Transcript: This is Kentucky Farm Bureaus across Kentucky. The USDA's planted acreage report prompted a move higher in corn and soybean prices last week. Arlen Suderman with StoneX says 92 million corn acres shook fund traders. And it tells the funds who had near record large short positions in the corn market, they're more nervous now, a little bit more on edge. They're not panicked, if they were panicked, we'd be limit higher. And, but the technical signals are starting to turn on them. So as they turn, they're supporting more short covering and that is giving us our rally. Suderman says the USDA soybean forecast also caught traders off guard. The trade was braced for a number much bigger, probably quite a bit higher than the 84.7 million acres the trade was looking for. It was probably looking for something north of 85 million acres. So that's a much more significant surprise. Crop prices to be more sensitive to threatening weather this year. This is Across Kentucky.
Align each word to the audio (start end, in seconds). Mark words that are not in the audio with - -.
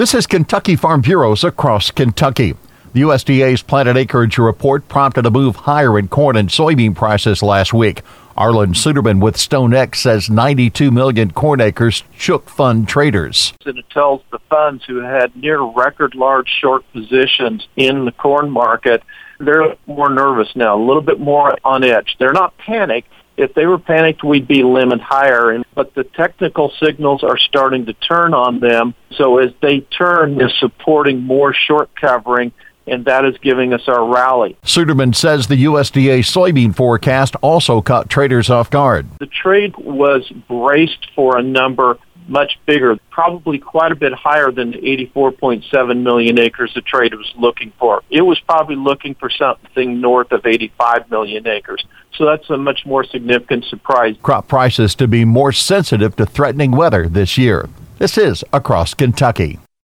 This 0.00 0.14
is 0.14 0.26
Kentucky 0.26 0.76
Farm 0.76 1.02
Bureaus 1.02 1.44
across 1.44 1.90
Kentucky. 1.90 2.56
The 2.94 3.02
USDA's 3.02 3.60
planted 3.60 3.98
acreage 3.98 4.38
report 4.38 4.88
prompted 4.88 5.26
a 5.26 5.30
move 5.30 5.56
higher 5.56 5.98
in 5.98 6.08
corn 6.08 6.38
and 6.38 6.48
soybean 6.48 6.94
prices 6.94 7.42
last 7.42 7.74
week. 7.74 8.00
Arlen 8.34 8.72
Suderman 8.72 9.20
with 9.20 9.36
StoneX 9.36 9.96
says 9.96 10.30
92 10.30 10.90
million 10.90 11.32
corn 11.32 11.60
acres 11.60 12.02
shook 12.16 12.48
fund 12.48 12.88
traders. 12.88 13.52
And 13.66 13.76
it 13.76 13.90
tells 13.90 14.22
the 14.30 14.38
funds 14.48 14.86
who 14.86 15.00
had 15.00 15.36
near 15.36 15.60
record 15.60 16.14
large 16.14 16.48
short 16.48 16.82
positions 16.94 17.68
in 17.76 18.06
the 18.06 18.12
corn 18.12 18.50
market, 18.50 19.02
they're 19.38 19.76
more 19.86 20.08
nervous 20.08 20.48
now, 20.56 20.78
a 20.78 20.82
little 20.82 21.02
bit 21.02 21.20
more 21.20 21.58
on 21.62 21.84
edge. 21.84 22.16
They're 22.18 22.32
not 22.32 22.56
panicked, 22.56 23.12
if 23.40 23.54
they 23.54 23.66
were 23.66 23.78
panicked, 23.78 24.22
we'd 24.22 24.46
be 24.46 24.62
limit 24.62 25.00
higher. 25.00 25.50
And, 25.50 25.64
but 25.74 25.94
the 25.94 26.04
technical 26.04 26.72
signals 26.82 27.24
are 27.24 27.38
starting 27.38 27.86
to 27.86 27.94
turn 27.94 28.34
on 28.34 28.60
them. 28.60 28.94
So 29.16 29.38
as 29.38 29.52
they 29.62 29.80
turn, 29.80 30.36
they're 30.36 30.50
supporting 30.50 31.22
more 31.22 31.54
short 31.54 31.90
covering 31.96 32.52
and 32.86 33.04
that 33.04 33.24
is 33.24 33.36
giving 33.38 33.72
us 33.72 33.82
our 33.86 34.04
rally. 34.04 34.56
Suderman 34.64 35.14
says 35.14 35.46
the 35.46 35.64
USDA 35.64 36.20
soybean 36.20 36.74
forecast 36.74 37.36
also 37.40 37.80
caught 37.80 38.10
traders 38.10 38.50
off 38.50 38.68
guard. 38.68 39.06
The 39.20 39.26
trade 39.26 39.76
was 39.76 40.28
braced 40.48 41.06
for 41.14 41.38
a 41.38 41.42
number 41.42 41.98
much 42.30 42.58
bigger, 42.64 42.96
probably 43.10 43.58
quite 43.58 43.92
a 43.92 43.96
bit 43.96 44.12
higher 44.14 44.50
than 44.50 44.70
the 44.70 44.78
84.7 44.78 46.02
million 46.02 46.38
acres 46.38 46.72
the 46.74 46.80
trade 46.80 47.14
was 47.14 47.30
looking 47.36 47.72
for. 47.78 48.02
It 48.08 48.22
was 48.22 48.40
probably 48.40 48.76
looking 48.76 49.14
for 49.16 49.28
something 49.28 50.00
north 50.00 50.32
of 50.32 50.46
85 50.46 51.10
million 51.10 51.46
acres. 51.46 51.84
So 52.14 52.24
that's 52.24 52.48
a 52.50 52.56
much 52.56 52.86
more 52.86 53.04
significant 53.04 53.64
surprise. 53.64 54.16
Crop 54.22 54.48
prices 54.48 54.94
to 54.96 55.08
be 55.08 55.24
more 55.24 55.52
sensitive 55.52 56.16
to 56.16 56.26
threatening 56.26 56.72
weather 56.72 57.08
this 57.08 57.36
year. 57.36 57.68
This 57.98 58.16
is 58.16 58.44
Across 58.52 58.94
Kentucky. 58.94 59.58